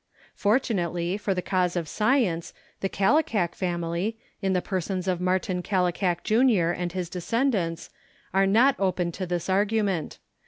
[0.33, 6.23] Fortunately for the cause of science, the Kallikak family, in the persons of Martin Kallikak
[6.23, 6.71] Jr.
[6.73, 7.91] and his descendants,
[8.33, 10.17] are not open to this argument.